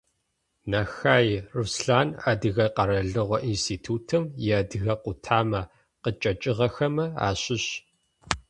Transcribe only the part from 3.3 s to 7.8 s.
институтым иадыгэ къутамэ къычӏэкӏыгъэхэмэ ащыщ.